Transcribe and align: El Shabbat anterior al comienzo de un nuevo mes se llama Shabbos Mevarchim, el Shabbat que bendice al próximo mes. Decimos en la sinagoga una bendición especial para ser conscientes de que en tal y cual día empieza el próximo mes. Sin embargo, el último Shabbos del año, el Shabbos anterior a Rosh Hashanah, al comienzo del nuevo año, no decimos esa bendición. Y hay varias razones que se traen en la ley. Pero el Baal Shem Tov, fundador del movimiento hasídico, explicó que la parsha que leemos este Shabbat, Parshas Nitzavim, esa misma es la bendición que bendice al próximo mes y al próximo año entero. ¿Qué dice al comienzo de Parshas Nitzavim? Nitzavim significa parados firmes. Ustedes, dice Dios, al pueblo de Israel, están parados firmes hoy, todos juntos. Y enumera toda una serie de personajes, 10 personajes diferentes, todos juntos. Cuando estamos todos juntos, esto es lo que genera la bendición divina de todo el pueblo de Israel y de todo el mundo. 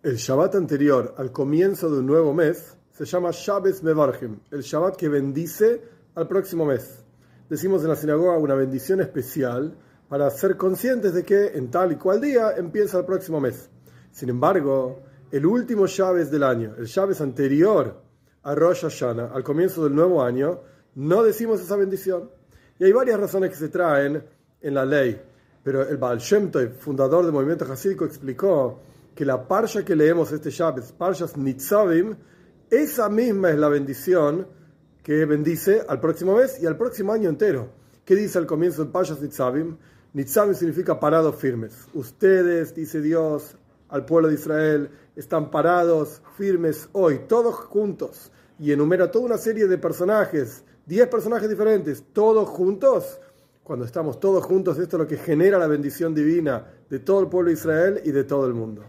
El 0.00 0.14
Shabbat 0.14 0.54
anterior 0.54 1.12
al 1.18 1.32
comienzo 1.32 1.90
de 1.90 1.98
un 1.98 2.06
nuevo 2.06 2.32
mes 2.32 2.76
se 2.92 3.04
llama 3.04 3.30
Shabbos 3.32 3.82
Mevarchim, 3.82 4.38
el 4.52 4.60
Shabbat 4.60 4.94
que 4.94 5.08
bendice 5.08 5.82
al 6.14 6.28
próximo 6.28 6.64
mes. 6.64 7.04
Decimos 7.50 7.82
en 7.82 7.88
la 7.88 7.96
sinagoga 7.96 8.38
una 8.38 8.54
bendición 8.54 9.00
especial 9.00 9.76
para 10.08 10.30
ser 10.30 10.56
conscientes 10.56 11.14
de 11.14 11.24
que 11.24 11.48
en 11.48 11.72
tal 11.72 11.90
y 11.90 11.96
cual 11.96 12.20
día 12.20 12.52
empieza 12.56 13.00
el 13.00 13.06
próximo 13.06 13.40
mes. 13.40 13.70
Sin 14.12 14.28
embargo, 14.28 15.02
el 15.32 15.44
último 15.44 15.88
Shabbos 15.88 16.30
del 16.30 16.44
año, 16.44 16.76
el 16.78 16.86
Shabbos 16.86 17.20
anterior 17.20 18.00
a 18.44 18.54
Rosh 18.54 18.82
Hashanah, 18.82 19.32
al 19.34 19.42
comienzo 19.42 19.82
del 19.82 19.96
nuevo 19.96 20.22
año, 20.22 20.60
no 20.94 21.24
decimos 21.24 21.60
esa 21.60 21.74
bendición. 21.74 22.30
Y 22.78 22.84
hay 22.84 22.92
varias 22.92 23.18
razones 23.18 23.50
que 23.50 23.56
se 23.56 23.68
traen 23.68 24.22
en 24.60 24.74
la 24.74 24.84
ley. 24.84 25.20
Pero 25.64 25.82
el 25.82 25.96
Baal 25.96 26.18
Shem 26.18 26.52
Tov, 26.52 26.70
fundador 26.78 27.24
del 27.24 27.32
movimiento 27.32 27.64
hasídico, 27.64 28.04
explicó 28.04 28.78
que 29.18 29.24
la 29.24 29.48
parsha 29.48 29.84
que 29.84 29.96
leemos 29.96 30.30
este 30.30 30.48
Shabbat, 30.48 30.92
Parshas 30.92 31.36
Nitzavim, 31.36 32.14
esa 32.70 33.08
misma 33.08 33.50
es 33.50 33.58
la 33.58 33.68
bendición 33.68 34.46
que 35.02 35.24
bendice 35.24 35.82
al 35.88 35.98
próximo 35.98 36.36
mes 36.36 36.62
y 36.62 36.66
al 36.66 36.76
próximo 36.76 37.12
año 37.12 37.28
entero. 37.28 37.68
¿Qué 38.04 38.14
dice 38.14 38.38
al 38.38 38.46
comienzo 38.46 38.84
de 38.84 38.92
Parshas 38.92 39.20
Nitzavim? 39.20 39.76
Nitzavim 40.12 40.54
significa 40.54 41.00
parados 41.00 41.34
firmes. 41.34 41.88
Ustedes, 41.94 42.76
dice 42.76 43.00
Dios, 43.00 43.56
al 43.88 44.04
pueblo 44.04 44.28
de 44.28 44.34
Israel, 44.34 44.88
están 45.16 45.50
parados 45.50 46.22
firmes 46.36 46.88
hoy, 46.92 47.22
todos 47.26 47.56
juntos. 47.56 48.30
Y 48.60 48.70
enumera 48.70 49.10
toda 49.10 49.24
una 49.24 49.38
serie 49.38 49.66
de 49.66 49.78
personajes, 49.78 50.62
10 50.86 51.08
personajes 51.08 51.48
diferentes, 51.48 52.04
todos 52.12 52.48
juntos. 52.48 53.18
Cuando 53.64 53.84
estamos 53.84 54.20
todos 54.20 54.44
juntos, 54.44 54.78
esto 54.78 54.94
es 54.96 55.00
lo 55.00 55.08
que 55.08 55.16
genera 55.16 55.58
la 55.58 55.66
bendición 55.66 56.14
divina 56.14 56.68
de 56.88 57.00
todo 57.00 57.20
el 57.22 57.26
pueblo 57.26 57.48
de 57.48 57.54
Israel 57.54 58.00
y 58.04 58.12
de 58.12 58.22
todo 58.22 58.46
el 58.46 58.54
mundo. 58.54 58.84